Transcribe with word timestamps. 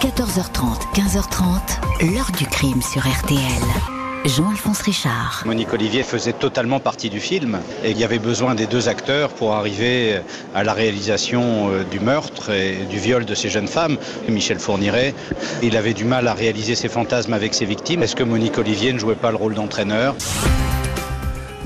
14h30, 0.00 0.92
15h30, 0.94 2.12
l'heure 2.12 2.30
du 2.36 2.44
crime 2.44 2.82
sur 2.82 3.00
RTL. 3.00 3.40
Jean-Alphonse 4.26 4.82
Richard. 4.82 5.42
Monique 5.46 5.72
Olivier 5.72 6.02
faisait 6.02 6.34
totalement 6.34 6.80
partie 6.80 7.08
du 7.08 7.18
film 7.18 7.60
et 7.82 7.92
il 7.92 7.98
y 7.98 8.04
avait 8.04 8.18
besoin 8.18 8.54
des 8.54 8.66
deux 8.66 8.90
acteurs 8.90 9.30
pour 9.30 9.54
arriver 9.54 10.20
à 10.54 10.64
la 10.64 10.74
réalisation 10.74 11.70
euh, 11.70 11.84
du 11.84 11.98
meurtre 11.98 12.50
et 12.50 12.84
du 12.90 12.98
viol 12.98 13.24
de 13.24 13.34
ces 13.34 13.48
jeunes 13.48 13.68
femmes. 13.68 13.96
Michel 14.28 14.58
Fourniret, 14.58 15.14
il 15.62 15.76
avait 15.78 15.94
du 15.94 16.04
mal 16.04 16.28
à 16.28 16.34
réaliser 16.34 16.74
ses 16.74 16.88
fantasmes 16.88 17.32
avec 17.32 17.54
ses 17.54 17.64
victimes. 17.64 18.02
Est-ce 18.02 18.16
que 18.16 18.24
Monique 18.24 18.58
Olivier 18.58 18.92
ne 18.92 18.98
jouait 18.98 19.14
pas 19.14 19.30
le 19.30 19.36
rôle 19.36 19.54
d'entraîneur? 19.54 20.14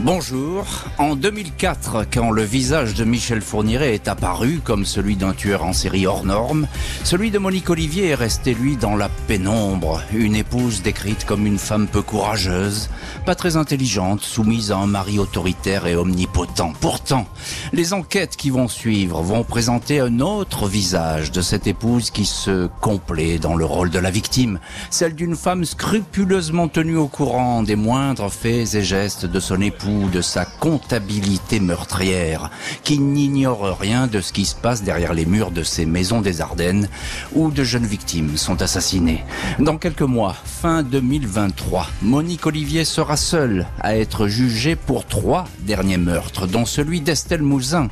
Bonjour. 0.03 0.65
En 0.97 1.15
2004, 1.15 2.07
quand 2.11 2.31
le 2.31 2.43
visage 2.43 2.95
de 2.95 3.05
Michel 3.05 3.43
Fourniret 3.43 3.93
est 3.93 4.09
apparu 4.09 4.63
comme 4.65 4.87
celui 4.87 5.15
d'un 5.15 5.35
tueur 5.35 5.63
en 5.63 5.75
série 5.75 6.07
hors 6.07 6.25
norme, 6.25 6.69
celui 7.05 7.31
de 7.31 7.39
Monique 7.39 7.69
Olivier 7.69 8.09
est 8.09 8.15
resté, 8.15 8.55
lui, 8.55 8.79
dans 8.79 8.97
la 8.97 9.11
pénombre. 9.29 10.01
Une 10.15 10.37
épouse 10.37 10.81
décrite 10.81 11.27
comme 11.27 11.47
une 11.47 11.59
femme 11.59 11.87
peu 11.87 12.01
courageuse, 12.01 12.89
pas 13.27 13.35
très 13.35 13.59
intelligente, 13.59 14.23
soumise 14.23 14.73
à 14.73 14.79
un 14.79 14.87
mari 14.87 15.19
autoritaire 15.19 15.87
et 15.87 15.97
omnipotent. 15.97 16.73
Pourtant, 16.81 17.27
les 17.75 17.93
enquêtes 17.93 18.37
qui 18.37 18.49
vont 18.49 18.69
suivre 18.69 19.21
vont 19.21 19.45
présenter 19.45 20.01
un 20.01 20.21
autre 20.21 20.67
visage 20.67 21.31
de 21.31 21.43
cette 21.43 21.67
épouse 21.67 22.11
qui 22.11 22.25
se 22.25 22.71
complaît 22.81 23.39
dans 23.39 23.55
le 23.55 23.67
rôle 23.67 23.91
de 23.91 23.99
la 23.99 24.11
victime, 24.11 24.61
celle 24.89 25.15
d'une 25.15 25.37
femme 25.37 25.67
scrupuleusement 25.67 26.69
tenue 26.69 26.97
au 26.97 27.07
courant 27.07 27.63
des 27.63 27.77
moindres 27.77 28.33
faits 28.33 28.75
et 28.75 28.83
gestes 28.83 29.27
de 29.27 29.41
son 29.41 29.61
époux 29.61 29.90
de 30.13 30.21
sa 30.21 30.45
comptabilité 30.45 31.61
meurtrière, 31.61 32.51
qui 32.85 32.99
n'ignore 32.99 33.79
rien 33.79 34.07
de 34.07 34.21
ce 34.21 34.33
qui 34.33 34.45
se 34.45 34.55
passe 34.55 34.83
derrière 34.83 35.15
les 35.15 35.27
murs 35.27 35.51
de 35.51 35.63
ces 35.63 35.87
maisons 35.87 36.21
des 36.21 36.41
Ardennes, 36.41 36.89
où 37.35 37.51
de 37.51 37.65
jeunes 37.65 37.87
victimes 37.87 38.37
sont 38.37 38.63
assassinées. 38.63 39.25
Dans 39.59 39.77
quelques 39.77 40.03
mois, 40.03 40.37
fin 40.45 40.83
2023, 40.83 41.89
Monique 42.03 42.47
Olivier 42.47 42.85
sera 42.85 43.17
seule 43.17 43.67
à 43.81 43.97
être 43.97 44.29
jugée 44.29 44.77
pour 44.77 45.07
trois 45.07 45.47
derniers 45.61 45.99
meurtres, 45.99 46.47
dont 46.47 46.65
celui 46.65 47.01
d'Estelle 47.01 47.43
Mouzin. 47.43 47.89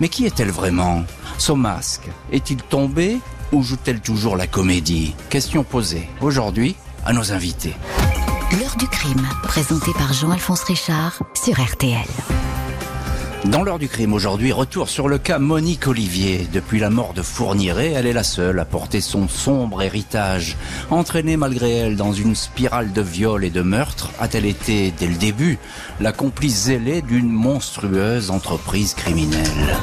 Mais 0.00 0.08
qui 0.08 0.26
est-elle 0.26 0.50
vraiment? 0.50 1.02
Son 1.38 1.56
masque 1.56 2.08
est-il 2.30 2.58
tombé 2.62 3.18
ou 3.52 3.62
joue-t-elle 3.62 4.00
toujours 4.00 4.36
la 4.36 4.46
comédie? 4.46 5.14
Question 5.28 5.64
posée 5.64 6.08
aujourd'hui 6.20 6.76
à 7.04 7.12
nos 7.12 7.32
invités. 7.32 7.74
L'heure 8.60 8.76
du 8.76 8.86
crime, 8.86 9.26
présenté 9.44 9.92
par 9.94 10.12
Jean-Alphonse 10.12 10.64
Richard 10.64 11.22
sur 11.32 11.58
RTL. 11.58 12.04
Dans 13.46 13.62
l'heure 13.62 13.78
du 13.78 13.88
crime 13.88 14.12
aujourd'hui, 14.12 14.52
retour 14.52 14.90
sur 14.90 15.08
le 15.08 15.16
cas 15.16 15.38
Monique 15.38 15.86
Olivier. 15.86 16.46
Depuis 16.52 16.78
la 16.78 16.90
mort 16.90 17.14
de 17.14 17.22
Fourniret, 17.22 17.92
elle 17.92 18.04
est 18.04 18.12
la 18.12 18.22
seule 18.22 18.60
à 18.60 18.66
porter 18.66 19.00
son 19.00 19.26
sombre 19.26 19.80
héritage. 19.80 20.58
Entraînée 20.90 21.38
malgré 21.38 21.72
elle 21.72 21.96
dans 21.96 22.12
une 22.12 22.34
spirale 22.34 22.92
de 22.92 23.00
viol 23.00 23.42
et 23.42 23.50
de 23.50 23.62
meurtre, 23.62 24.10
a-t-elle 24.20 24.44
été, 24.44 24.92
dès 24.98 25.06
le 25.06 25.16
début, 25.16 25.58
la 25.98 26.12
complice 26.12 26.64
zélée 26.64 27.00
d'une 27.00 27.30
monstrueuse 27.30 28.30
entreprise 28.30 28.92
criminelle? 28.92 29.78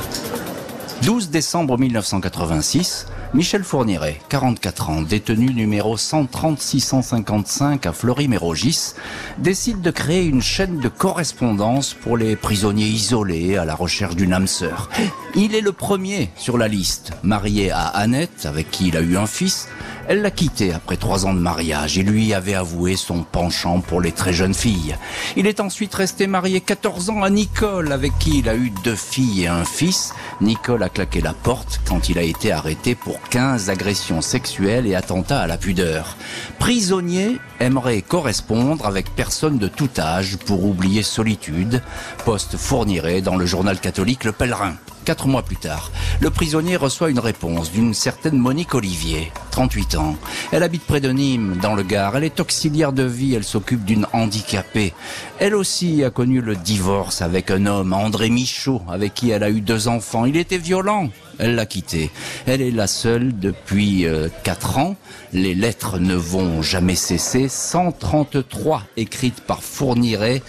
12 1.02 1.32
décembre 1.32 1.80
1986, 1.80 3.08
Michel 3.36 3.64
Fourniret, 3.64 4.20
44 4.30 4.90
ans, 4.90 5.02
détenu 5.04 5.54
numéro 5.54 5.98
130-655 5.98 7.88
à 7.88 7.94
Fleury-Mérogis, 7.94 8.96
décide 9.38 9.82
de 9.82 9.92
créer 9.92 10.26
une 10.26 10.42
chaîne 10.42 10.80
de 10.80 10.90
correspondance 10.90 11.94
pour 11.94 12.18
les 12.18 12.36
prisonniers 12.36 12.88
isolés 12.88 13.56
à 13.56 13.66
la 13.66 13.76
recherche 13.76 14.16
d'une 14.16 14.34
âme 14.34 14.48
sœur. 14.48 14.90
Il 15.36 15.54
est 15.54 15.62
le 15.62 15.72
premier 15.72 16.32
sur 16.38 16.58
la 16.58 16.68
liste, 16.68 17.12
marié 17.22 17.70
à 17.70 17.86
Annette, 17.86 18.48
avec 18.48 18.72
qui 18.72 18.88
il 18.88 18.98
a 18.98 19.02
eu 19.02 19.16
un 19.16 19.28
fils, 19.28 19.68
elle 20.10 20.24
l'a 20.24 20.32
quitté 20.32 20.74
après 20.74 20.98
trois 20.98 21.28
ans 21.28 21.36
de 21.36 21.40
mariage 21.40 22.00
et 22.00 22.02
lui 22.02 22.34
avait 22.34 22.56
avoué 22.56 22.96
son 22.96 23.22
penchant 23.22 23.80
pour 23.80 24.02
les 24.02 24.12
très 24.12 24.34
jeunes 24.34 24.56
filles. 24.56 24.98
Il 25.38 25.46
est 25.46 25.60
ensuite 25.60 25.94
resté 25.94 26.26
marié 26.26 26.62
14 26.62 27.12
ans 27.12 27.22
à 27.22 27.30
Nicole, 27.30 27.92
avec 27.92 28.18
qui 28.18 28.40
il 28.40 28.50
a 28.50 28.56
eu 28.56 28.72
deux 28.84 28.96
filles 28.96 29.44
et 29.44 29.48
un 29.48 29.66
fils. 29.66 30.16
Nicole 30.42 30.82
a 30.82 30.90
claqué 30.90 31.22
la 31.22 31.34
porte 31.34 31.80
quand 31.88 32.10
il 32.10 32.18
a 32.18 32.24
été 32.24 32.52
arrêté 32.52 32.96
pour 32.96 33.22
15 33.30 33.70
agressions 33.70 34.22
sexuelles 34.22 34.88
et 34.88 34.96
attentats 34.96 35.42
à 35.42 35.48
la 35.48 35.58
pudeur. 35.58 36.18
Prisonnier 36.58 37.38
aimerait 37.60 38.02
correspondre 38.02 38.88
avec 38.88 39.14
personne 39.16 39.60
de 39.60 39.68
tout 39.68 39.92
âge 40.00 40.38
pour 40.38 40.66
oublier 40.66 41.04
solitude. 41.04 41.84
Poste 42.26 42.58
fournirait 42.58 43.22
dans 43.22 43.36
le 43.36 43.46
journal 43.46 43.80
catholique 43.80 44.24
Le 44.24 44.32
Pèlerin. 44.32 44.74
Quatre 45.10 45.26
mois 45.26 45.42
plus 45.42 45.56
tard, 45.56 45.92
le 46.20 46.30
prisonnier 46.30 46.76
reçoit 46.76 47.10
une 47.10 47.18
réponse 47.18 47.72
d'une 47.72 47.96
certaine 47.96 48.38
Monique 48.38 48.76
Olivier, 48.76 49.32
38 49.50 49.96
ans. 49.96 50.16
Elle 50.52 50.62
habite 50.62 50.84
près 50.84 51.02
de 51.02 51.10
Nîmes, 51.10 51.58
dans 51.60 51.74
le 51.74 51.82
Gard. 51.82 52.16
Elle 52.16 52.26
est 52.26 52.40
auxiliaire 52.40 52.94
de 52.94 53.02
vie, 53.02 53.34
elle 53.34 53.44
s'occupe 53.44 53.84
d'une 53.84 54.06
handicapée. 54.14 54.94
Elle 55.40 55.56
aussi 55.56 56.04
a 56.04 56.12
connu 56.12 56.42
le 56.42 56.56
divorce 56.56 57.24
avec 57.24 57.50
un 57.50 57.66
homme, 57.66 57.92
André 57.92 58.30
Michaud, 58.30 58.84
avec 58.88 59.16
qui 59.16 59.32
elle 59.32 59.42
a 59.42 59.50
eu 59.50 59.62
deux 59.62 59.88
enfants. 59.88 60.26
Il 60.26 60.38
était 60.38 60.60
violent. 60.60 61.10
Elle 61.40 61.56
l'a 61.56 61.66
quitté. 61.66 62.12
Elle 62.46 62.62
est 62.62 62.70
la 62.70 62.86
seule 62.86 63.40
depuis 63.40 64.06
euh, 64.06 64.28
quatre 64.44 64.78
ans. 64.78 64.96
Les 65.34 65.56
lettres 65.56 65.98
ne 65.98 66.14
vont 66.14 66.62
jamais 66.62 66.96
cesser. 66.96 67.48
133 67.48 68.84
écrites 68.96 69.42
par 69.42 69.64
Fourniret 69.64 70.44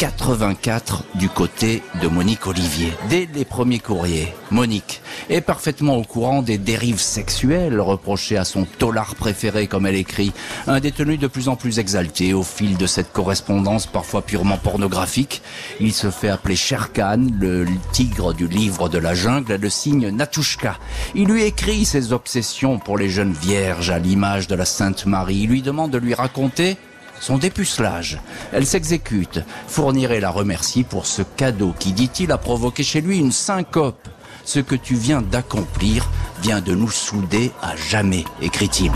84 0.00 1.04
du 1.16 1.28
côté 1.28 1.82
de 2.00 2.08
Monique 2.08 2.46
Olivier. 2.46 2.90
Dès 3.10 3.28
les 3.34 3.44
premiers 3.44 3.80
courriers, 3.80 4.32
Monique 4.50 5.02
est 5.28 5.42
parfaitement 5.42 5.98
au 5.98 6.04
courant 6.04 6.40
des 6.40 6.56
dérives 6.56 7.02
sexuelles 7.02 7.78
reprochées 7.78 8.38
à 8.38 8.46
son 8.46 8.64
tolard 8.64 9.14
préféré, 9.14 9.66
comme 9.66 9.84
elle 9.84 9.96
écrit, 9.96 10.32
un 10.66 10.80
détenu 10.80 11.18
de 11.18 11.26
plus 11.26 11.50
en 11.50 11.56
plus 11.56 11.78
exalté 11.78 12.32
au 12.32 12.42
fil 12.42 12.78
de 12.78 12.86
cette 12.86 13.12
correspondance 13.12 13.86
parfois 13.86 14.22
purement 14.22 14.56
pornographique. 14.56 15.42
Il 15.80 15.92
se 15.92 16.10
fait 16.10 16.30
appeler 16.30 16.56
Sherkan, 16.56 17.26
le 17.38 17.66
tigre 17.92 18.32
du 18.32 18.48
livre 18.48 18.88
de 18.88 18.96
la 18.96 19.12
jungle, 19.12 19.56
le 19.56 19.68
signe 19.68 20.08
Natushka. 20.08 20.78
Il 21.14 21.28
lui 21.28 21.42
écrit 21.42 21.84
ses 21.84 22.14
obsessions 22.14 22.78
pour 22.78 22.96
les 22.96 23.10
jeunes 23.10 23.34
vierges 23.34 23.90
à 23.90 23.98
l'image 23.98 24.48
de 24.48 24.54
la 24.54 24.64
Sainte 24.64 25.04
Marie. 25.04 25.40
Il 25.42 25.50
lui 25.50 25.60
demande 25.60 25.90
de 25.90 25.98
lui 25.98 26.14
raconter 26.14 26.78
son 27.20 27.38
dépucelage. 27.38 28.18
Elle 28.52 28.66
s'exécute. 28.66 29.40
Fournirait 29.68 30.20
la 30.20 30.30
remercie 30.30 30.82
pour 30.82 31.06
ce 31.06 31.22
cadeau 31.22 31.74
qui, 31.78 31.92
dit-il, 31.92 32.32
a 32.32 32.38
provoqué 32.38 32.82
chez 32.82 33.00
lui 33.00 33.18
une 33.18 33.32
syncope. 33.32 34.08
Ce 34.44 34.58
que 34.58 34.74
tu 34.74 34.94
viens 34.94 35.22
d'accomplir 35.22 36.08
vient 36.42 36.60
de 36.60 36.74
nous 36.74 36.90
souder 36.90 37.52
à 37.62 37.76
jamais, 37.76 38.24
écrit-il. 38.40 38.90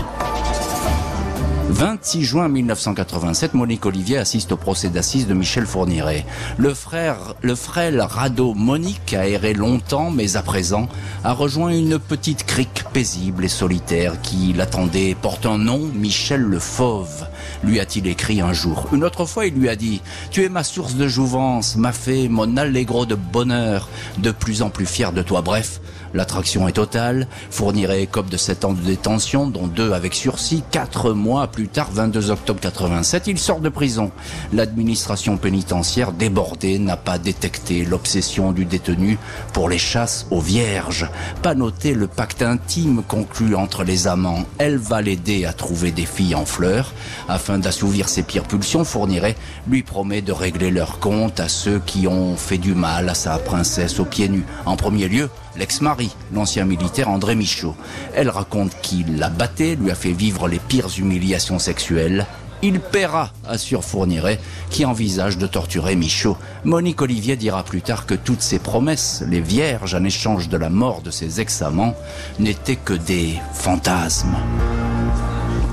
26 1.75 2.23
juin 2.23 2.47
1987, 2.47 3.53
Monique 3.53 3.85
Olivier 3.85 4.17
assiste 4.17 4.53
au 4.53 4.55
procès 4.55 4.87
d'assises 4.87 5.27
de 5.27 5.33
Michel 5.33 5.65
Fourniret. 5.65 6.25
Le 6.55 6.73
frère, 6.73 7.35
le 7.41 7.53
frêle 7.53 7.99
radeau 7.99 8.53
Monique 8.53 9.13
a 9.13 9.27
erré 9.27 9.53
longtemps, 9.53 10.09
mais 10.09 10.37
à 10.37 10.41
présent 10.41 10.87
a 11.25 11.33
rejoint 11.33 11.71
une 11.71 11.99
petite 11.99 12.45
crique 12.45 12.85
paisible 12.93 13.43
et 13.43 13.49
solitaire 13.49 14.21
qui 14.21 14.53
l'attendait, 14.53 15.17
porte 15.21 15.45
un 15.45 15.57
nom, 15.57 15.79
Michel 15.93 16.39
le 16.39 16.59
Fauve, 16.59 17.27
lui 17.61 17.81
a-t-il 17.81 18.07
écrit 18.07 18.39
un 18.39 18.53
jour. 18.53 18.87
Une 18.93 19.03
autre 19.03 19.25
fois, 19.25 19.45
il 19.45 19.55
lui 19.55 19.67
a 19.67 19.75
dit, 19.75 20.01
tu 20.31 20.45
es 20.45 20.49
ma 20.49 20.63
source 20.63 20.95
de 20.95 21.09
jouvence, 21.09 21.75
ma 21.75 21.91
fée, 21.91 22.29
mon 22.29 22.55
allegro 22.55 23.05
de 23.05 23.15
bonheur, 23.15 23.89
de 24.19 24.31
plus 24.31 24.61
en 24.61 24.69
plus 24.69 24.85
fier 24.85 25.11
de 25.11 25.21
toi. 25.21 25.41
Bref, 25.41 25.81
L'attraction 26.15 26.65
est 26.69 26.71
totale, 26.71 27.27
fournirait 27.51 28.01
écope 28.01 28.29
de 28.29 28.37
7 28.37 28.63
ans 28.63 28.71
de 28.71 28.79
détention, 28.79 29.47
dont 29.47 29.67
2 29.67 29.91
avec 29.91 30.15
sursis, 30.15 30.63
4 30.71 31.11
mois 31.11 31.47
plus 31.47 31.67
tard, 31.67 31.89
22 31.91 32.31
octobre 32.31 32.61
87, 32.61 33.27
il 33.27 33.37
sort 33.37 33.59
de 33.59 33.67
prison. 33.67 34.11
L'administration 34.53 35.35
pénitentiaire 35.35 36.13
débordée 36.13 36.79
n'a 36.79 36.95
pas 36.95 37.17
détecté 37.17 37.83
l'obsession 37.83 38.53
du 38.53 38.63
détenu 38.63 39.17
pour 39.51 39.67
les 39.67 39.77
chasses 39.77 40.25
aux 40.31 40.39
vierges, 40.39 41.09
pas 41.41 41.53
noté 41.53 41.93
le 41.93 42.07
pacte 42.07 42.41
intime 42.41 43.03
conclu 43.05 43.53
entre 43.53 43.83
les 43.83 44.07
amants. 44.07 44.45
Elle 44.57 44.77
va 44.77 45.01
l'aider 45.01 45.43
à 45.43 45.51
trouver 45.51 45.91
des 45.91 46.05
filles 46.05 46.35
en 46.35 46.45
fleurs, 46.45 46.93
afin 47.27 47.59
d'assouvir 47.59 48.07
ses 48.07 48.23
pires 48.23 48.47
pulsions, 48.47 48.85
fournirait, 48.85 49.35
lui 49.67 49.83
promet 49.83 50.21
de 50.21 50.31
régler 50.31 50.71
leur 50.71 50.99
compte 50.99 51.41
à 51.41 51.49
ceux 51.49 51.79
qui 51.85 52.07
ont 52.07 52.37
fait 52.37 52.57
du 52.57 52.73
mal 52.73 53.09
à 53.09 53.15
sa 53.15 53.37
princesse 53.37 53.99
aux 53.99 54.05
pieds 54.05 54.29
nus. 54.29 54.45
En 54.65 54.77
premier 54.77 55.09
lieu, 55.09 55.29
l'ex-mari, 55.57 56.04
l'ancien 56.33 56.65
militaire 56.65 57.09
André 57.09 57.35
Michaud. 57.35 57.75
Elle 58.13 58.29
raconte 58.29 58.75
qu'il 58.81 59.17
la 59.17 59.29
battait, 59.29 59.75
lui 59.75 59.91
a 59.91 59.95
fait 59.95 60.11
vivre 60.11 60.47
les 60.47 60.59
pires 60.59 60.89
humiliations 60.97 61.59
sexuelles. 61.59 62.25
Il 62.61 62.79
paiera, 62.79 63.31
assure 63.47 63.83
Fourniret, 63.83 64.39
qui 64.69 64.85
envisage 64.85 65.37
de 65.37 65.45
torturer 65.45 65.95
Michaud. 65.95 66.37
Monique 66.63 67.01
Olivier 67.01 67.35
dira 67.35 67.63
plus 67.63 67.81
tard 67.81 68.05
que 68.05 68.15
toutes 68.15 68.41
ces 68.41 68.59
promesses, 68.59 69.23
les 69.27 69.41
vierges 69.41 69.93
en 69.93 70.03
échange 70.03 70.49
de 70.49 70.57
la 70.57 70.69
mort 70.69 71.01
de 71.01 71.11
ses 71.11 71.41
ex-amants, 71.41 71.95
n'étaient 72.39 72.75
que 72.77 72.93
des 72.93 73.35
fantasmes. 73.53 74.35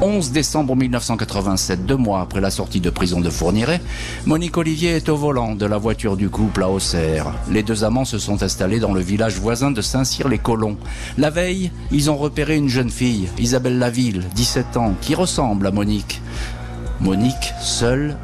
11 0.02 0.32
décembre 0.32 0.74
1987, 0.74 1.86
deux 1.86 1.96
mois 1.96 2.22
après 2.22 2.40
la 2.40 2.50
sortie 2.50 2.80
de 2.80 2.90
prison 2.90 3.20
de 3.20 3.30
Fourniret, 3.30 3.80
Monique 4.26 4.56
Olivier 4.56 4.96
est 4.96 5.08
au 5.08 5.14
volant 5.16 5.54
de 5.54 5.64
la 5.64 5.78
voiture 5.78 6.16
du 6.16 6.28
couple 6.28 6.64
à 6.64 6.68
Auxerre. 6.68 7.32
Les 7.48 7.62
deux 7.62 7.84
amants 7.84 8.04
se 8.04 8.18
sont 8.18 8.42
installés 8.42 8.80
dans 8.80 8.94
le 8.94 9.00
village 9.00 9.36
voisin 9.36 9.70
de 9.70 9.80
Saint-Cyr-les-Colons. 9.80 10.76
La 11.18 11.30
veille, 11.30 11.70
ils 11.92 12.10
ont 12.10 12.16
repéré 12.16 12.56
une 12.56 12.68
jeune 12.68 12.90
fille, 12.90 13.28
Isabelle 13.38 13.78
Laville, 13.78 14.24
17 14.34 14.76
ans, 14.76 14.94
qui 15.00 15.14
ressemble 15.14 15.68
à 15.68 15.70
Monique. 15.70 16.20
Monique, 16.98 17.54
seule, 17.60 18.16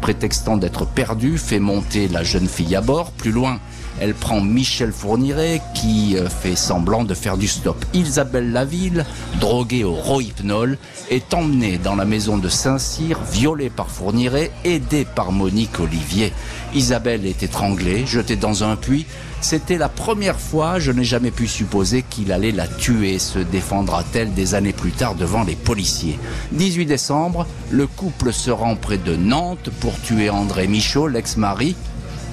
prétextant 0.00 0.56
d'être 0.56 0.84
perdue, 0.84 1.38
fait 1.38 1.60
monter 1.60 2.08
la 2.08 2.24
jeune 2.24 2.48
fille 2.48 2.74
à 2.74 2.80
bord. 2.80 3.12
Plus 3.12 3.30
loin, 3.30 3.60
elle 4.00 4.14
prend 4.14 4.40
Michel 4.40 4.92
Fourniret 4.92 5.60
qui 5.74 6.16
euh, 6.16 6.28
fait 6.28 6.56
semblant 6.56 7.04
de 7.04 7.14
faire 7.14 7.36
du 7.36 7.48
stop. 7.48 7.84
Isabelle 7.94 8.52
Laville, 8.52 9.04
droguée 9.40 9.84
au 9.84 9.92
rohypnol, 9.92 10.78
est 11.10 11.34
emmenée 11.34 11.78
dans 11.78 11.96
la 11.96 12.04
maison 12.04 12.38
de 12.38 12.48
Saint-Cyr, 12.48 13.18
violée 13.30 13.70
par 13.70 13.90
Fourniret, 13.90 14.50
aidée 14.64 15.04
par 15.04 15.32
Monique 15.32 15.80
Olivier. 15.80 16.32
Isabelle 16.74 17.26
est 17.26 17.42
étranglée, 17.42 18.06
jetée 18.06 18.36
dans 18.36 18.64
un 18.64 18.76
puits. 18.76 19.06
C'était 19.40 19.78
la 19.78 19.88
première 19.88 20.40
fois, 20.40 20.80
je 20.80 20.90
n'ai 20.90 21.04
jamais 21.04 21.30
pu 21.30 21.46
supposer 21.46 22.02
qu'il 22.02 22.32
allait 22.32 22.50
la 22.50 22.66
tuer, 22.66 23.18
se 23.20 23.38
défendra-t-elle 23.38 24.34
des 24.34 24.54
années 24.54 24.72
plus 24.72 24.90
tard 24.90 25.14
devant 25.14 25.44
les 25.44 25.54
policiers. 25.54 26.18
18 26.52 26.86
décembre, 26.86 27.46
le 27.70 27.86
couple 27.86 28.32
se 28.32 28.50
rend 28.50 28.74
près 28.74 28.98
de 28.98 29.14
Nantes 29.14 29.70
pour 29.80 29.98
tuer 30.00 30.28
André 30.28 30.66
Michaud, 30.66 31.06
l'ex-mari. 31.06 31.76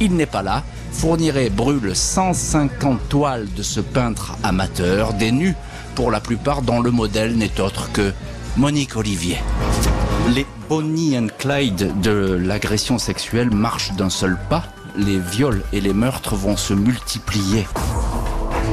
Il 0.01 0.15
n'est 0.15 0.25
pas 0.25 0.41
là, 0.41 0.63
Fourniret 0.97 1.49
brûle 1.49 1.93
150 1.93 3.09
toiles 3.09 3.47
de 3.53 3.61
ce 3.63 3.81
peintre 3.81 4.37
amateur, 4.43 5.13
des 5.13 5.31
nus 5.31 5.53
pour 5.93 6.09
la 6.09 6.21
plupart 6.21 6.61
dont 6.61 6.79
le 6.79 6.89
modèle 6.89 7.35
n'est 7.35 7.59
autre 7.59 7.91
que 7.91 8.13
Monique 8.55 8.95
Olivier. 8.95 9.37
Les 10.33 10.45
Bonnie 10.69 11.17
and 11.17 11.27
Clyde 11.37 11.99
de 12.01 12.39
l'agression 12.41 12.97
sexuelle 12.97 13.51
marchent 13.51 13.93
d'un 13.93 14.09
seul 14.09 14.37
pas. 14.49 14.63
Les 14.95 15.19
viols 15.19 15.63
et 15.73 15.81
les 15.81 15.93
meurtres 15.93 16.35
vont 16.35 16.57
se 16.57 16.73
multiplier. 16.73 17.67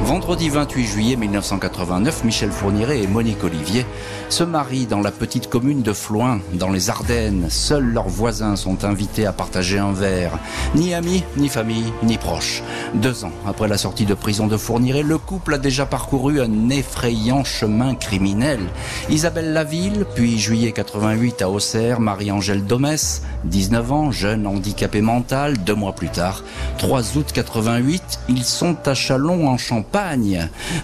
Vendredi 0.05 0.49
28 0.49 0.85
juillet 0.85 1.17
1989, 1.17 2.25
Michel 2.25 2.51
Fourniret 2.51 3.01
et 3.01 3.07
Monique 3.07 3.45
Olivier 3.45 3.87
se 4.29 4.43
marient 4.43 4.87
dans 4.87 5.01
la 5.01 5.13
petite 5.13 5.49
commune 5.49 5.83
de 5.83 5.93
Floin, 5.93 6.41
dans 6.55 6.71
les 6.71 6.91
Ardennes. 6.91 7.47
Seuls 7.49 7.93
leurs 7.93 8.09
voisins 8.09 8.57
sont 8.57 8.85
invités 8.85 9.27
à 9.27 9.33
partager 9.33 9.79
un 9.79 9.93
verre. 9.93 10.39
Ni 10.75 10.93
amis, 10.93 11.23
ni 11.37 11.49
famille, 11.49 11.93
ni 12.03 12.19
proches. 12.19 12.63
Deux 12.95 13.25
ans 13.25 13.33
après 13.47 13.69
la 13.69 13.79
sortie 13.79 14.07
de 14.07 14.15
prison 14.15 14.49
de 14.49 14.57
Fourniret, 14.57 15.03
le 15.03 15.19
couple 15.19 15.55
a 15.55 15.59
déjà 15.59 15.87
parcouru 15.87 16.41
un 16.41 16.69
effrayant 16.71 17.45
chemin 17.45 17.95
criminel. 17.95 18.61
Isabelle 19.09 19.53
Laville, 19.53 20.05
puis 20.15 20.39
juillet 20.39 20.73
88 20.73 21.43
à 21.43 21.51
Auxerre, 21.51 22.01
Marie-Angèle 22.01 22.65
Domès, 22.65 23.23
19 23.45 23.93
ans, 23.93 24.11
jeune 24.11 24.47
handicapé 24.47 25.01
mental, 25.01 25.59
deux 25.59 25.75
mois 25.75 25.95
plus 25.95 26.09
tard, 26.09 26.43
3 26.79 27.17
août 27.17 27.31
88, 27.33 28.21
ils 28.29 28.45
sont 28.45 28.77
à 28.87 28.95
Chalon 28.95 29.47
en 29.47 29.59
Champagne 29.59 29.82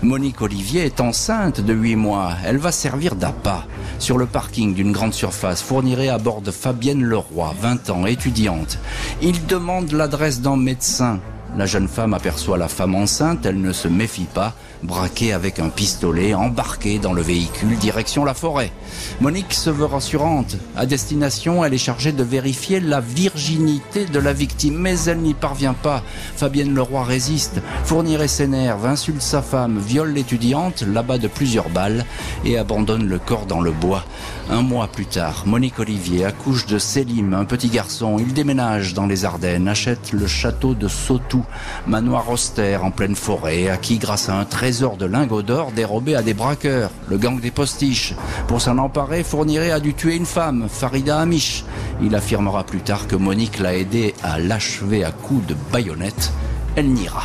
Monique 0.03 0.41
Olivier 0.41 0.85
est 0.85 1.01
enceinte 1.01 1.61
de 1.61 1.73
8 1.73 1.97
mois. 1.97 2.33
Elle 2.45 2.59
va 2.59 2.73
servir 2.73 3.15
d'appât. 3.15 3.65
Sur 3.99 4.19
le 4.19 4.27
parking 4.27 4.75
d'une 4.75 4.93
grande 4.93 5.15
surface, 5.15 5.63
fournirait 5.63 6.09
à 6.09 6.19
bord 6.19 6.41
de 6.41 6.51
Fabienne 6.51 7.03
Leroy, 7.03 7.55
20 7.61 7.91
ans, 7.91 8.07
étudiante. 8.07 8.79
Il 9.23 9.47
demande 9.47 9.93
l'adresse 9.93 10.41
d'un 10.41 10.57
médecin. 10.57 11.21
La 11.57 11.67
jeune 11.67 11.89
femme 11.89 12.15
aperçoit 12.15 12.59
la 12.59 12.69
femme 12.69 12.95
enceinte, 12.95 13.47
elle 13.47 13.61
ne 13.61 13.73
se 13.73 13.89
méfie 13.89 14.27
pas 14.33 14.55
braqué 14.83 15.33
avec 15.33 15.59
un 15.59 15.69
pistolet, 15.69 16.35
embarqué 16.35 16.99
dans 16.99 17.13
le 17.13 17.23
véhicule 17.23 17.77
direction 17.79 18.25
la 18.25 18.35
forêt. 18.35 18.71
Monique 19.21 19.55
se 19.55 19.71
veut 19.71 19.85
rassurante. 19.85 20.57
À 20.77 20.87
destination, 20.87 21.65
elle 21.65 21.75
est 21.75 21.79
chargée 21.79 22.13
de 22.13 22.23
vérifier 22.23 22.81
la 22.81 23.01
virginité 23.01 24.07
de 24.07 24.19
la 24.19 24.33
victime, 24.33 24.77
mais 24.79 24.99
elle 25.05 25.19
n'y 25.19 25.35
parvient 25.35 25.75
pas. 25.75 26.03
Fabienne 26.37 26.75
Leroy 26.75 27.03
résiste, 27.03 27.61
fournirait 27.85 28.29
ses 28.29 28.47
nerfs, 28.47 28.85
insulte 28.85 29.23
sa 29.23 29.43
femme, 29.43 29.79
viole 29.79 30.13
l'étudiante, 30.13 30.83
l'abat 30.83 31.19
de 31.19 31.29
plusieurs 31.29 31.71
balles 31.71 32.05
et 32.45 32.59
abandonne 32.59 33.09
le 33.09 33.19
corps 33.19 33.47
dans 33.47 33.61
le 33.61 33.73
bois. 33.73 34.05
Un 34.51 34.63
mois 34.63 34.89
plus 34.89 35.07
tard, 35.07 35.43
Monique 35.47 35.79
Olivier 35.79 36.25
accouche 36.25 36.67
de 36.67 36.79
Sélim, 36.79 37.35
un 37.35 37.45
petit 37.45 37.69
garçon. 37.69 38.17
Il 38.19 38.33
déménage 38.33 38.95
dans 38.95 39.07
les 39.07 39.25
Ardennes, 39.25 39.69
achète 39.69 40.13
le 40.13 40.27
château 40.27 40.75
de 40.75 40.89
Sautou, 40.89 41.38
manoir 41.87 42.29
austère 42.31 42.85
en 42.85 42.91
pleine 42.91 43.17
forêt, 43.17 43.69
acquis 43.69 43.99
grâce 43.99 44.29
à 44.29 44.39
un 44.39 44.45
trésor 44.45 44.97
de 44.97 45.07
lingots 45.07 45.43
d'or 45.43 45.73
dérobé 45.73 46.15
à 46.15 46.23
des 46.23 46.35
braqueurs, 46.35 46.91
le 47.09 47.19
gang 47.19 47.41
des 47.41 47.51
postiches. 47.51 48.15
Pour 48.47 48.61
s'en 48.61 48.79
emparer, 48.79 49.23
Fourniret 49.23 49.71
a 49.71 49.81
dû 49.81 49.95
tuer 49.95 50.17
une 50.17 50.27
femme, 50.27 50.67
Farida 50.69 51.19
Amish. 51.19 51.65
Il 52.03 52.15
affirmera 52.15 52.65
plus 52.65 52.81
tard 52.81 53.07
que 53.07 53.17
Monique 53.17 53.59
l'a 53.59 53.77
aidé 53.77 54.15
à 54.23 54.39
l'achever 54.39 55.05
à 55.05 55.11
coups 55.11 55.47
de 55.47 55.57
baïonnette. 55.73 56.33
Elle 56.77 56.93
n'ira. 56.93 57.25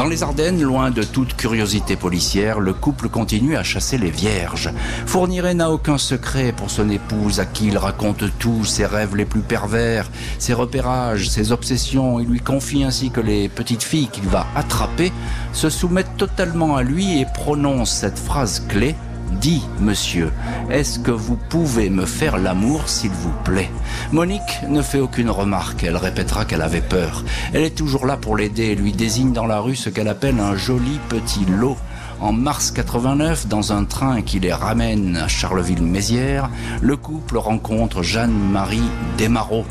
Dans 0.00 0.06
les 0.06 0.22
Ardennes, 0.22 0.62
loin 0.62 0.90
de 0.90 1.02
toute 1.02 1.36
curiosité 1.36 1.94
policière, 1.94 2.58
le 2.58 2.72
couple 2.72 3.10
continue 3.10 3.54
à 3.54 3.62
chasser 3.62 3.98
les 3.98 4.08
vierges. 4.10 4.70
Fourniret 5.04 5.52
n'a 5.52 5.70
aucun 5.70 5.98
secret 5.98 6.54
pour 6.56 6.70
son 6.70 6.88
épouse 6.88 7.38
à 7.38 7.44
qui 7.44 7.66
il 7.66 7.76
raconte 7.76 8.24
tout, 8.38 8.64
ses 8.64 8.86
rêves 8.86 9.14
les 9.14 9.26
plus 9.26 9.42
pervers, 9.42 10.10
ses 10.38 10.54
repérages, 10.54 11.28
ses 11.28 11.52
obsessions. 11.52 12.18
Il 12.18 12.28
lui 12.28 12.40
confie 12.40 12.82
ainsi 12.82 13.10
que 13.10 13.20
les 13.20 13.50
petites 13.50 13.82
filles 13.82 14.08
qu'il 14.08 14.26
va 14.26 14.46
attraper 14.56 15.12
se 15.52 15.68
soumettent 15.68 16.16
totalement 16.16 16.76
à 16.76 16.82
lui 16.82 17.20
et 17.20 17.26
prononcent 17.26 17.92
cette 17.92 18.18
phrase 18.18 18.64
clé 18.70 18.94
Dis, 19.40 19.62
monsieur, 19.80 20.30
est-ce 20.70 20.98
que 20.98 21.10
vous 21.10 21.36
pouvez 21.36 21.88
me 21.88 22.04
faire 22.04 22.36
l'amour, 22.36 22.90
s'il 22.90 23.10
vous 23.10 23.32
plaît? 23.42 23.70
Monique 24.12 24.60
ne 24.68 24.82
fait 24.82 25.00
aucune 25.00 25.30
remarque. 25.30 25.82
Elle 25.82 25.96
répétera 25.96 26.44
qu'elle 26.44 26.60
avait 26.60 26.82
peur. 26.82 27.24
Elle 27.54 27.62
est 27.62 27.74
toujours 27.74 28.04
là 28.04 28.18
pour 28.18 28.36
l'aider 28.36 28.64
et 28.64 28.74
lui 28.74 28.92
désigne 28.92 29.32
dans 29.32 29.46
la 29.46 29.60
rue 29.60 29.76
ce 29.76 29.88
qu'elle 29.88 30.08
appelle 30.08 30.38
un 30.40 30.56
joli 30.56 31.00
petit 31.08 31.46
lot. 31.46 31.78
En 32.20 32.34
mars 32.34 32.70
89, 32.70 33.46
dans 33.46 33.72
un 33.72 33.84
train 33.84 34.20
qui 34.20 34.40
les 34.40 34.52
ramène 34.52 35.16
à 35.16 35.26
Charleville-Mézières, 35.26 36.50
le 36.82 36.98
couple 36.98 37.38
rencontre 37.38 38.02
Jeanne-Marie 38.02 38.90
Desmarot, 39.16 39.64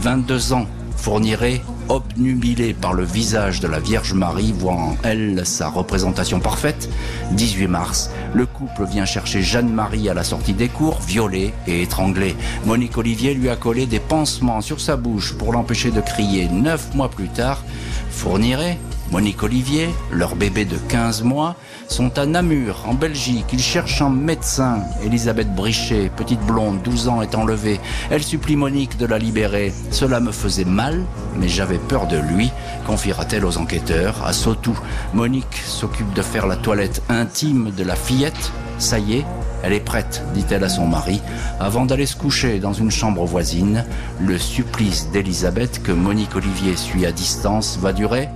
22 0.00 0.54
ans, 0.54 0.66
fournirait 1.04 1.60
obnubilé 1.90 2.72
par 2.72 2.94
le 2.94 3.04
visage 3.04 3.60
de 3.60 3.68
la 3.68 3.78
Vierge 3.78 4.14
Marie, 4.14 4.54
voit 4.56 4.72
en 4.72 4.96
elle 5.02 5.44
sa 5.44 5.68
représentation 5.68 6.40
parfaite. 6.40 6.88
18 7.32 7.66
mars, 7.66 8.10
le 8.32 8.46
couple 8.46 8.86
vient 8.86 9.04
chercher 9.04 9.42
Jeanne-Marie 9.42 10.08
à 10.08 10.14
la 10.14 10.24
sortie 10.24 10.54
des 10.54 10.68
cours, 10.68 10.98
violée 11.02 11.52
et 11.66 11.82
étranglée. 11.82 12.34
Monique 12.64 12.96
Olivier 12.96 13.34
lui 13.34 13.50
a 13.50 13.56
collé 13.56 13.84
des 13.84 14.00
pansements 14.00 14.62
sur 14.62 14.80
sa 14.80 14.96
bouche 14.96 15.34
pour 15.34 15.52
l'empêcher 15.52 15.90
de 15.90 16.00
crier. 16.00 16.48
Neuf 16.48 16.94
mois 16.94 17.10
plus 17.10 17.28
tard, 17.28 17.62
fournirait 18.10 18.78
Monique 19.14 19.44
Olivier, 19.44 19.90
leur 20.10 20.34
bébé 20.34 20.64
de 20.64 20.76
15 20.76 21.22
mois, 21.22 21.54
sont 21.86 22.18
à 22.18 22.26
Namur, 22.26 22.82
en 22.88 22.94
Belgique. 22.94 23.46
Ils 23.52 23.62
cherchent 23.62 24.02
un 24.02 24.10
médecin. 24.10 24.80
Elisabeth 25.04 25.54
Brichet, 25.54 26.10
petite 26.16 26.40
blonde, 26.40 26.82
12 26.82 27.06
ans, 27.06 27.22
est 27.22 27.36
enlevée. 27.36 27.78
Elle 28.10 28.24
supplie 28.24 28.56
Monique 28.56 28.96
de 28.98 29.06
la 29.06 29.18
libérer. 29.18 29.72
Cela 29.92 30.18
me 30.18 30.32
faisait 30.32 30.64
mal, 30.64 31.04
mais 31.36 31.46
j'avais 31.46 31.78
peur 31.78 32.08
de 32.08 32.16
lui, 32.16 32.50
confiera-t-elle 32.88 33.44
aux 33.44 33.56
enquêteurs. 33.56 34.26
À 34.26 34.32
Sautou, 34.32 34.76
Monique 35.12 35.62
s'occupe 35.64 36.12
de 36.14 36.22
faire 36.22 36.48
la 36.48 36.56
toilette 36.56 37.00
intime 37.08 37.70
de 37.70 37.84
la 37.84 37.94
fillette. 37.94 38.50
Ça 38.78 38.98
y 38.98 39.18
est, 39.18 39.24
elle 39.62 39.74
est 39.74 39.78
prête, 39.78 40.24
dit-elle 40.34 40.64
à 40.64 40.68
son 40.68 40.88
mari, 40.88 41.22
avant 41.60 41.86
d'aller 41.86 42.06
se 42.06 42.16
coucher 42.16 42.58
dans 42.58 42.72
une 42.72 42.90
chambre 42.90 43.24
voisine. 43.24 43.84
Le 44.20 44.40
supplice 44.40 45.08
d'Elisabeth 45.12 45.84
que 45.84 45.92
Monique 45.92 46.34
Olivier 46.34 46.76
suit 46.76 47.06
à 47.06 47.12
distance 47.12 47.78
va 47.80 47.92
durer 47.92 48.28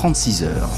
36 0.00 0.44
heures. 0.44 0.70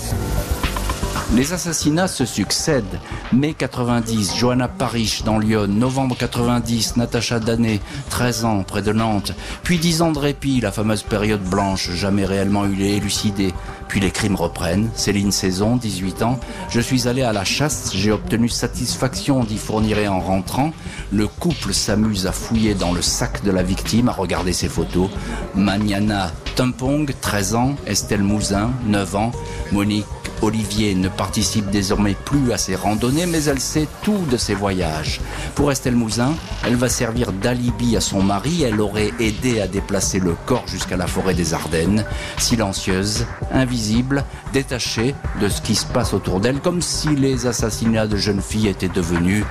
Les 1.36 1.52
assassinats 1.52 2.08
se 2.08 2.24
succèdent. 2.24 2.98
Mai 3.32 3.54
90, 3.54 4.36
Johanna 4.36 4.66
Parich 4.66 5.22
dans 5.22 5.38
Lyon. 5.38 5.68
Novembre 5.68 6.16
90, 6.18 6.96
Natacha 6.96 7.38
Danet, 7.38 7.78
13 8.10 8.44
ans, 8.44 8.64
près 8.64 8.82
de 8.82 8.92
Nantes. 8.92 9.30
Puis 9.62 9.78
10 9.78 10.02
ans 10.02 10.10
de 10.10 10.18
répit, 10.18 10.60
la 10.60 10.72
fameuse 10.72 11.04
période 11.04 11.40
blanche, 11.40 11.92
jamais 11.92 12.24
réellement 12.24 12.64
élucidée. 12.64 13.54
Puis 13.86 14.00
les 14.00 14.10
crimes 14.10 14.34
reprennent. 14.34 14.90
Céline 14.96 15.30
Saison, 15.30 15.76
18 15.76 16.22
ans. 16.24 16.40
Je 16.68 16.80
suis 16.80 17.06
allé 17.06 17.22
à 17.22 17.32
la 17.32 17.44
chasse, 17.44 17.92
j'ai 17.94 18.10
obtenu 18.10 18.48
satisfaction 18.48 19.44
d'y 19.44 19.56
fournirait 19.56 20.08
en 20.08 20.18
rentrant. 20.18 20.72
Le 21.12 21.28
couple 21.28 21.72
s'amuse 21.72 22.26
à 22.26 22.32
fouiller 22.32 22.74
dans 22.74 22.92
le 22.92 23.02
sac 23.02 23.44
de 23.44 23.52
la 23.52 23.62
victime, 23.62 24.08
à 24.08 24.12
regarder 24.12 24.52
ses 24.52 24.68
photos. 24.68 25.10
Maniana 25.54 26.32
Tumpong, 26.54 27.06
13 27.20 27.54
ans. 27.54 27.76
Estelle 27.86 28.22
Mouzin, 28.22 28.70
9 28.86 29.16
ans. 29.16 29.32
Monique 29.72 30.06
Olivier 30.42 30.94
ne 30.96 31.08
participe 31.08 31.70
désormais 31.70 32.14
plus 32.24 32.52
à 32.52 32.58
ses 32.58 32.74
randonnées, 32.74 33.26
mais 33.26 33.44
elle 33.44 33.60
sait 33.60 33.86
tout 34.02 34.24
de 34.30 34.36
ses 34.36 34.54
voyages. 34.54 35.20
Pour 35.54 35.70
Estelle 35.70 35.94
Mouzin, 35.94 36.34
elle 36.66 36.74
va 36.74 36.88
servir 36.88 37.32
d'alibi 37.32 37.96
à 37.96 38.00
son 38.00 38.22
mari. 38.22 38.64
Elle 38.64 38.80
aurait 38.80 39.12
aidé 39.20 39.60
à 39.60 39.68
déplacer 39.68 40.18
le 40.18 40.34
corps 40.46 40.66
jusqu'à 40.66 40.96
la 40.96 41.06
forêt 41.06 41.34
des 41.34 41.54
Ardennes. 41.54 42.04
Silencieuse, 42.38 43.24
invisible, 43.52 44.24
détachée 44.52 45.14
de 45.40 45.48
ce 45.48 45.62
qui 45.62 45.76
se 45.76 45.86
passe 45.86 46.12
autour 46.12 46.40
d'elle, 46.40 46.60
comme 46.60 46.82
si 46.82 47.14
les 47.14 47.46
assassinats 47.46 48.08
de 48.08 48.16
jeunes 48.16 48.42
filles 48.42 48.68
étaient 48.68 48.88
devenus 48.88 49.44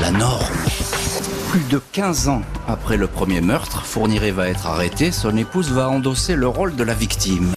la 0.00 0.10
norme. 0.10 0.46
Plus 1.52 1.68
de 1.68 1.82
15 1.92 2.28
ans 2.28 2.40
après 2.66 2.96
le 2.96 3.06
premier 3.06 3.42
meurtre, 3.42 3.84
Fourniret 3.84 4.30
va 4.30 4.48
être 4.48 4.68
arrêté, 4.68 5.12
son 5.12 5.36
épouse 5.36 5.70
va 5.70 5.86
endosser 5.90 6.34
le 6.34 6.48
rôle 6.48 6.76
de 6.76 6.82
la 6.82 6.94
victime. 6.94 7.52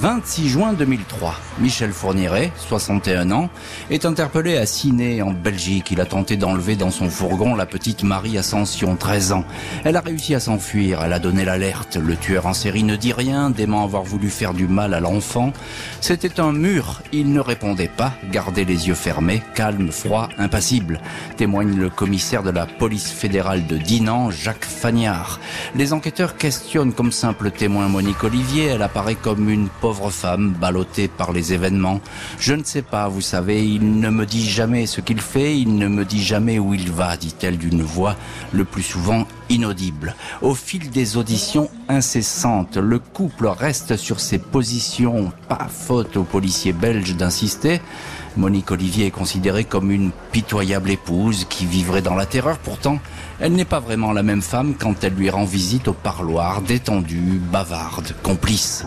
26 0.00 0.48
juin 0.48 0.72
2003, 0.72 1.34
Michel 1.58 1.92
Fourniret, 1.92 2.52
61 2.56 3.30
ans, 3.32 3.50
est 3.90 4.06
interpellé 4.06 4.56
à 4.56 4.64
Ciné 4.64 5.20
en 5.20 5.32
Belgique. 5.32 5.90
Il 5.90 6.00
a 6.00 6.06
tenté 6.06 6.38
d'enlever 6.38 6.74
dans 6.74 6.90
son 6.90 7.10
fourgon 7.10 7.54
la 7.54 7.66
petite 7.66 8.02
Marie 8.02 8.38
Ascension, 8.38 8.96
13 8.96 9.32
ans. 9.32 9.44
Elle 9.84 9.96
a 9.96 10.00
réussi 10.00 10.34
à 10.34 10.40
s'enfuir, 10.40 11.02
elle 11.04 11.12
a 11.12 11.18
donné 11.18 11.44
l'alerte. 11.44 11.96
Le 11.96 12.16
tueur 12.16 12.46
en 12.46 12.54
série 12.54 12.82
ne 12.82 12.96
dit 12.96 13.12
rien, 13.12 13.50
dément 13.50 13.84
avoir 13.84 14.02
voulu 14.02 14.30
faire 14.30 14.54
du 14.54 14.66
mal 14.66 14.94
à 14.94 15.00
l'enfant. 15.00 15.52
C'était 16.00 16.40
un 16.40 16.52
mur, 16.52 17.02
il 17.12 17.30
ne 17.34 17.40
répondait 17.40 17.90
pas, 17.94 18.14
gardait 18.32 18.64
les 18.64 18.88
yeux 18.88 18.94
fermés, 18.94 19.42
calme, 19.54 19.92
froid, 19.92 20.30
impassible, 20.38 20.98
témoigne 21.36 21.76
le 21.76 21.90
commissaire 21.90 22.42
de 22.42 22.50
la 22.50 22.64
police 22.64 23.12
fédérale 23.12 23.66
de 23.66 23.76
Dinan, 23.76 24.30
Jacques 24.30 24.64
Fagnard. 24.64 25.40
Les 25.74 25.92
enquêteurs 25.92 26.38
questionnent 26.38 26.94
comme 26.94 27.12
simple 27.12 27.50
témoin 27.50 27.88
Monique 27.88 28.24
Olivier, 28.24 28.64
elle 28.64 28.82
apparaît 28.82 29.14
comme 29.14 29.50
une 29.50 29.68
pauvre 29.68 29.89
femme 29.92 30.52
ballottée 30.52 31.08
par 31.08 31.32
les 31.32 31.52
événements. 31.52 32.00
Je 32.38 32.54
ne 32.54 32.64
sais 32.64 32.82
pas, 32.82 33.08
vous 33.08 33.20
savez, 33.20 33.66
il 33.66 33.98
ne 33.98 34.10
me 34.10 34.26
dit 34.26 34.48
jamais 34.48 34.86
ce 34.86 35.00
qu'il 35.00 35.20
fait, 35.20 35.58
il 35.58 35.76
ne 35.76 35.88
me 35.88 36.04
dit 36.04 36.22
jamais 36.22 36.58
où 36.58 36.74
il 36.74 36.90
va, 36.90 37.16
dit-elle 37.16 37.58
d'une 37.58 37.82
voix 37.82 38.16
le 38.52 38.64
plus 38.64 38.82
souvent 38.82 39.26
inaudible. 39.48 40.14
Au 40.42 40.54
fil 40.54 40.90
des 40.90 41.16
auditions 41.16 41.70
incessantes, 41.88 42.76
le 42.76 42.98
couple 42.98 43.48
reste 43.48 43.96
sur 43.96 44.20
ses 44.20 44.38
positions, 44.38 45.32
pas 45.48 45.68
faute 45.68 46.16
aux 46.16 46.24
policiers 46.24 46.72
belges 46.72 47.16
d'insister. 47.16 47.80
Monique 48.36 48.70
Olivier 48.70 49.06
est 49.06 49.10
considérée 49.10 49.64
comme 49.64 49.90
une 49.90 50.12
pitoyable 50.32 50.90
épouse 50.90 51.46
qui 51.48 51.66
vivrait 51.66 52.02
dans 52.02 52.14
la 52.14 52.26
terreur. 52.26 52.58
Pourtant, 52.58 52.98
elle 53.40 53.52
n'est 53.52 53.64
pas 53.64 53.80
vraiment 53.80 54.12
la 54.12 54.22
même 54.22 54.42
femme 54.42 54.74
quand 54.78 55.02
elle 55.02 55.14
lui 55.14 55.30
rend 55.30 55.44
visite 55.44 55.88
au 55.88 55.92
parloir, 55.92 56.62
détendue, 56.62 57.40
bavarde, 57.50 58.14
complice. 58.22 58.84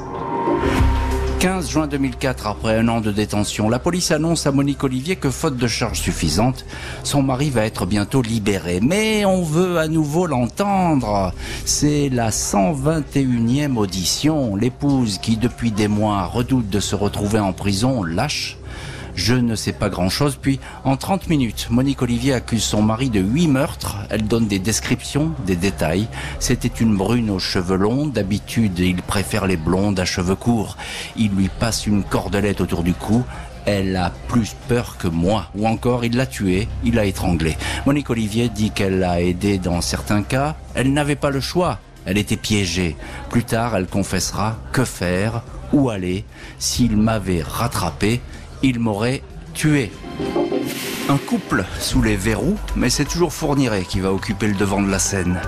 15 1.44 1.70
juin 1.70 1.88
2004, 1.88 2.48
après 2.48 2.78
un 2.78 2.88
an 2.88 3.02
de 3.02 3.12
détention, 3.12 3.68
la 3.68 3.78
police 3.78 4.12
annonce 4.12 4.48
à 4.48 4.54
Monique 4.54 4.82
Olivier 4.86 5.18
que 5.18 5.30
faute 5.30 5.58
de 5.58 5.68
charges 5.68 6.00
suffisantes, 6.00 6.66
son 7.04 7.22
mari 7.22 7.50
va 7.50 7.66
être 7.66 7.86
bientôt 7.86 8.22
libéré. 8.22 8.80
Mais 8.82 9.26
on 9.26 9.44
veut 9.44 9.78
à 9.78 9.90
nouveau 9.90 10.26
l'entendre. 10.26 11.34
C'est 11.66 12.08
la 12.08 12.30
121e 12.30 13.76
audition. 13.76 14.56
L'épouse 14.56 15.18
qui 15.18 15.36
depuis 15.36 15.72
des 15.72 15.90
mois 15.90 16.28
redoute 16.28 16.70
de 16.70 16.80
se 16.80 16.96
retrouver 16.96 17.40
en 17.40 17.52
prison 17.52 18.04
lâche 18.04 18.58
je 19.16 19.36
ne 19.36 19.56
sais 19.56 19.74
pas 19.74 19.90
grand-chose. 19.90 20.38
Puis, 20.42 20.60
en 20.84 20.98
30 20.98 21.28
minutes, 21.28 21.68
Monique 21.70 22.02
Olivier 22.02 22.34
accuse 22.34 22.64
son 22.64 22.82
mari 22.82 23.10
de 23.10 23.20
huit 23.20 23.48
meurtres. 23.48 23.98
Elle 24.10 24.28
donne 24.28 24.48
des 24.48 24.60
descriptions, 24.60 25.32
des 25.46 25.56
détails. 25.56 26.08
C'était 26.40 26.68
une 26.68 26.96
brune 26.96 27.30
aux 27.30 27.40
cheveux 27.40 27.78
longs. 27.78 28.08
D'habitude, 28.08 28.80
il 28.80 29.02
préfère 29.02 29.46
les 29.46 29.58
blondes 29.58 30.00
à 30.00 30.06
cheveux 30.06 30.36
courts. 30.36 30.78
Il 31.16 31.32
lui 31.32 31.50
passe 31.60 31.86
une 31.88 32.04
cordelette 32.04 32.62
autour 32.62 32.84
du 32.84 32.94
cou. 32.94 33.24
Elle 33.66 33.96
a 33.96 34.12
plus 34.28 34.56
peur 34.68 34.98
que 34.98 35.08
moi. 35.08 35.50
Ou 35.56 35.68
encore, 35.68 36.04
il 36.04 36.18
l'a 36.18 36.26
tuée, 36.26 36.68
il 36.84 36.96
l'a 36.96 37.06
étranglée. 37.06 37.58
Monique 37.86 38.10
Olivier 38.10 38.50
dit 38.50 38.72
qu'elle 38.72 39.00
l'a 39.00 39.22
aidé 39.22 39.58
dans 39.58 39.82
certains 39.82 40.24
cas. 40.24 40.56
Elle 40.76 40.92
n'avait 40.92 41.16
pas 41.16 41.30
le 41.30 41.40
choix. 41.40 41.80
Elle 42.06 42.18
était 42.18 42.36
piégée. 42.36 42.98
Plus 43.30 43.46
tard, 43.46 43.76
elle 43.76 43.88
confessera 43.88 44.58
que 44.74 44.84
faire, 44.84 45.44
où 45.72 45.90
aller, 45.90 46.26
s'il 46.60 46.98
m'avait 46.98 47.42
rattrapé 47.42 48.22
il 48.64 48.80
m'aurait 48.80 49.22
tué. 49.54 49.92
Un 51.10 51.18
couple 51.18 51.66
sous 51.80 52.02
les 52.02 52.16
verrous, 52.16 52.58
mais 52.76 52.90
c'est 52.90 53.06
toujours 53.06 53.34
Fourniret 53.34 53.84
qui 53.84 54.00
va 54.00 54.12
occuper 54.12 54.48
le 54.48 54.56
devant 54.56 54.82
de 54.82 54.90
la 54.90 55.00
scène. 55.00 55.40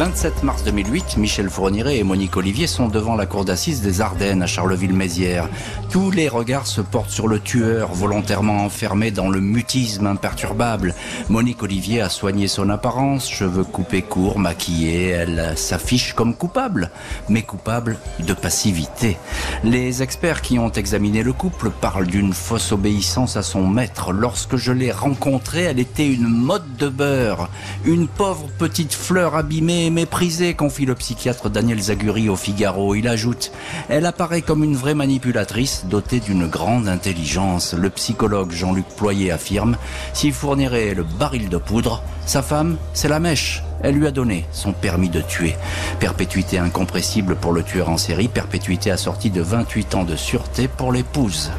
27 0.00 0.44
mars 0.44 0.64
2008, 0.64 1.18
Michel 1.18 1.50
Fourniret 1.50 1.98
et 1.98 2.04
Monique 2.04 2.38
Olivier 2.38 2.66
sont 2.66 2.88
devant 2.88 3.16
la 3.16 3.26
cour 3.26 3.44
d'assises 3.44 3.82
des 3.82 4.00
Ardennes 4.00 4.42
à 4.42 4.46
Charleville-Mézières. 4.46 5.50
Tous 5.90 6.10
les 6.10 6.26
regards 6.26 6.66
se 6.66 6.80
portent 6.80 7.10
sur 7.10 7.28
le 7.28 7.38
tueur 7.38 7.92
volontairement 7.92 8.64
enfermé 8.64 9.10
dans 9.10 9.28
le 9.28 9.42
mutisme 9.42 10.06
imperturbable. 10.06 10.94
Monique 11.28 11.62
Olivier 11.62 12.00
a 12.00 12.08
soigné 12.08 12.48
son 12.48 12.70
apparence, 12.70 13.30
cheveux 13.30 13.64
coupés 13.64 14.00
courts, 14.00 14.38
maquillés, 14.38 15.08
elle 15.08 15.52
s'affiche 15.58 16.14
comme 16.14 16.34
coupable, 16.34 16.90
mais 17.28 17.42
coupable 17.42 17.98
de 18.20 18.32
passivité. 18.32 19.18
Les 19.64 20.02
experts 20.02 20.40
qui 20.40 20.58
ont 20.58 20.72
examiné 20.72 21.22
le 21.22 21.34
couple 21.34 21.68
parlent 21.68 22.06
d'une 22.06 22.32
fausse 22.32 22.72
obéissance 22.72 23.36
à 23.36 23.42
son 23.42 23.66
maître. 23.66 24.12
Lorsque 24.12 24.56
je 24.56 24.72
l'ai 24.72 24.92
rencontrée, 24.92 25.64
elle 25.64 25.78
était 25.78 26.08
une 26.08 26.26
mode 26.26 26.78
de 26.78 26.88
beurre, 26.88 27.50
une 27.84 28.08
pauvre 28.08 28.48
petite 28.58 28.94
fleur 28.94 29.34
abîmée 29.34 29.89
méprisée, 29.90 30.54
confie 30.54 30.86
le 30.86 30.94
psychiatre 30.94 31.50
Daniel 31.50 31.80
Zaguri 31.80 32.28
au 32.28 32.36
Figaro. 32.36 32.94
Il 32.94 33.08
ajoute 33.08 33.52
Elle 33.88 34.06
apparaît 34.06 34.42
comme 34.42 34.64
une 34.64 34.76
vraie 34.76 34.94
manipulatrice 34.94 35.84
dotée 35.86 36.20
d'une 36.20 36.46
grande 36.46 36.88
intelligence. 36.88 37.74
Le 37.74 37.90
psychologue 37.90 38.52
Jean-Luc 38.52 38.86
Ployer 38.96 39.32
affirme 39.32 39.76
S'il 40.12 40.32
fournirait 40.32 40.94
le 40.94 41.04
baril 41.04 41.48
de 41.48 41.58
poudre, 41.58 42.02
sa 42.26 42.42
femme, 42.42 42.76
c'est 42.94 43.08
la 43.08 43.20
mèche. 43.20 43.62
Elle 43.82 43.96
lui 43.96 44.06
a 44.06 44.10
donné 44.10 44.46
son 44.52 44.72
permis 44.72 45.08
de 45.08 45.20
tuer. 45.20 45.56
Perpétuité 45.98 46.58
incompressible 46.58 47.36
pour 47.36 47.52
le 47.52 47.62
tueur 47.62 47.88
en 47.88 47.96
série, 47.96 48.28
perpétuité 48.28 48.90
assortie 48.90 49.30
de 49.30 49.42
28 49.42 49.94
ans 49.94 50.04
de 50.04 50.16
sûreté 50.16 50.68
pour 50.68 50.92
l'épouse. 50.92 51.50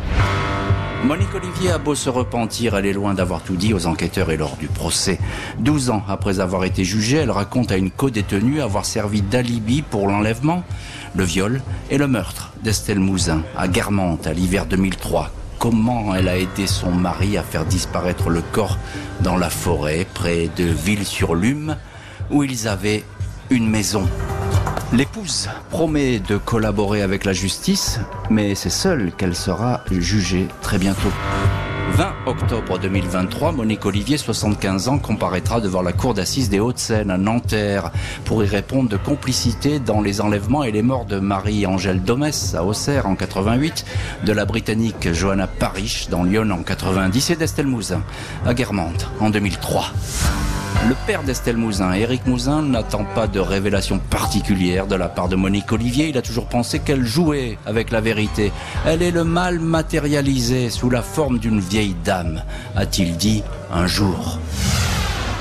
Monique 1.04 1.34
Olivier 1.34 1.72
a 1.72 1.80
beau 1.80 1.96
se 1.96 2.10
repentir, 2.10 2.76
elle 2.76 2.86
est 2.86 2.94
loin 2.94 3.16
d'avoir 3.16 3.42
tout 3.42 3.56
dit 3.56 3.74
aux 3.74 3.88
enquêteurs 3.88 4.30
et 4.30 4.38
lors 4.38 4.56
du 4.58 4.68
procès. 4.68 5.20
12 5.58 5.90
ans 5.90 6.04
après 6.08 6.40
avoir 6.40 6.64
été 6.64 6.84
jugée, 6.84 7.18
elle 7.18 7.32
raconte 7.32 7.72
à 7.72 7.78
une 7.78 7.90
co-détenue 7.90 8.62
avoir 8.62 8.86
servi 8.86 9.24
d'alibi 9.24 9.82
pour 9.82 10.08
l'enlèvement, 10.08 10.64
le 11.16 11.24
viol 11.24 11.62
et 11.90 11.98
le 11.98 12.08
meurtre 12.08 12.54
d'Estelle 12.64 13.00
Mouzin 13.00 13.42
à 13.58 13.68
Guermantes 13.68 14.28
à 14.28 14.34
l'hiver 14.34 14.68
2003. 14.68 15.32
Comment 15.58 16.14
elle 16.14 16.30
a 16.30 16.38
aidé 16.38 16.68
son 16.68 16.92
mari 16.92 17.36
à 17.36 17.44
faire 17.44 17.66
disparaître 17.66 18.30
le 18.30 18.42
corps 18.42 18.78
dans 19.22 19.38
la 19.38 19.50
forêt 19.50 20.06
près 20.14 20.50
de 20.56 20.66
Ville-sur-Lume 20.66 21.78
où 22.30 22.44
ils 22.44 22.68
avaient 22.68 23.04
une 23.50 23.68
maison? 23.68 24.08
L'épouse 24.94 25.48
promet 25.70 26.20
de 26.20 26.36
collaborer 26.36 27.02
avec 27.02 27.24
la 27.24 27.32
justice, 27.32 28.02
mais 28.30 28.56
c'est 28.56 28.70
seule 28.70 29.14
qu'elle 29.14 29.38
sera 29.38 29.86
jugée 29.90 30.48
très 30.62 30.78
bientôt. 30.78 31.12
20 31.94 32.14
octobre 32.26 32.78
2023, 32.78 33.54
Monique 33.54 33.86
Olivier, 33.86 34.18
75 34.18 34.90
ans, 34.90 34.98
comparaîtra 34.98 35.62
devant 35.62 35.82
la 35.82 35.94
cour 35.94 36.14
d'assises 36.14 36.50
des 36.50 36.60
Hauts-de-Seine 36.60 37.10
à 37.10 37.18
Nanterre 37.18 37.92
pour 38.26 38.44
y 38.44 38.48
répondre 38.48 38.90
de 38.90 38.98
complicité 38.98 39.80
dans 39.80 40.02
les 40.02 40.20
enlèvements 40.20 40.66
et 40.66 40.72
les 40.74 40.82
morts 40.82 41.06
de 41.06 41.20
Marie-Angèle 41.20 42.02
Domès 42.02 42.54
à 42.54 42.66
Auxerre 42.66 43.06
en 43.06 43.16
88, 43.16 43.86
de 44.26 44.34
la 44.34 44.44
Britannique 44.44 45.14
Johanna 45.14 45.48
Parrish 45.48 46.10
dans 46.10 46.24
Lyon 46.24 46.50
en 46.52 46.64
90 46.64 47.30
et 47.30 47.36
d'Estelle 47.38 47.68
Mouzin 47.68 48.02
à 48.46 48.54
Guermantes 48.54 49.10
en 49.22 49.30
2003. 49.30 49.86
Le 50.88 50.96
père 51.06 51.24
d'Estelle 51.24 51.58
Mouzin, 51.58 51.94
Éric 51.94 52.26
Mouzin, 52.26 52.64
n'attend 52.64 53.06
pas 53.06 53.28
de 53.28 53.40
révélation 53.40 54.00
particulière 54.00 54.88
de 54.88 54.96
la 54.96 55.10
part 55.10 55.30
de 55.30 55.36
Monique 55.36 55.72
Olivier. 55.72 56.10
Il 56.10 56.18
a 56.18 56.22
toujours 56.22 56.48
pensé 56.48 56.80
qu'elle 56.80 57.06
jouait 57.06 57.58
avec 57.66 57.92
la 57.92 58.02
vérité. 58.02 58.52
Elle 58.86 59.02
est 59.02 59.12
le 59.12 59.24
mal 59.24 59.60
matérialisé 59.60 60.70
sous 60.70 60.90
la 60.90 61.02
forme 61.02 61.40
d'une 61.40 61.60
vieille 61.60 61.96
dame, 62.04 62.44
a-t-il 62.76 63.16
dit 63.18 63.44
un 63.72 63.88
jour. 63.88 64.40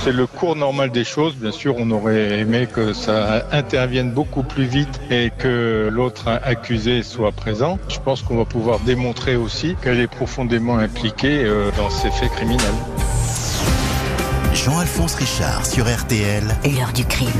C'est 0.02 0.12
le 0.12 0.26
cours 0.26 0.56
normal 0.56 0.90
des 0.90 1.04
choses. 1.04 1.34
Bien 1.36 1.52
sûr, 1.52 1.74
on 1.76 1.90
aurait 1.90 2.38
aimé 2.38 2.66
que 2.72 2.94
ça 2.94 3.44
intervienne 3.52 4.12
beaucoup 4.12 4.42
plus 4.42 4.64
vite 4.64 4.98
et 5.10 5.30
que 5.36 5.90
l'autre 5.92 6.40
accusé 6.42 7.02
soit 7.02 7.32
présent. 7.32 7.78
Je 7.88 7.98
pense 7.98 8.22
qu'on 8.22 8.38
va 8.38 8.46
pouvoir 8.46 8.80
démontrer 8.80 9.36
aussi 9.36 9.76
qu'elle 9.82 10.00
est 10.00 10.06
profondément 10.06 10.78
impliquée 10.78 11.44
euh, 11.44 11.70
dans 11.76 11.90
ces 11.90 12.10
faits 12.10 12.30
criminels. 12.30 12.74
Jean-Alphonse 14.64 15.14
Richard 15.14 15.64
sur 15.64 15.86
RTL. 15.86 16.44
L'heure 16.64 16.92
du 16.92 17.06
crime. 17.06 17.30